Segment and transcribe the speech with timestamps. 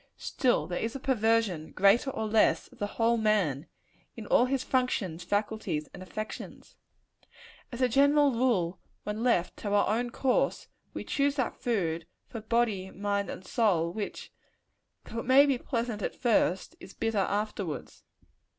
[0.17, 3.67] Still there is a perversion, greater or less, of the whole man
[4.15, 6.75] in all his functions, faculties and affections.
[7.71, 12.41] As a general rule, when left to our own course, we choose that food, for
[12.41, 14.33] body, mind and soul, which,
[15.05, 18.03] though it may be pleasant at first, is bitter afterwards.